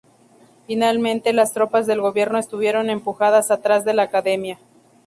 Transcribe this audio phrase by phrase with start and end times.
[0.65, 4.57] Finalmente, las tropas del gobierno estuvieron empujadas atrás de la Academia.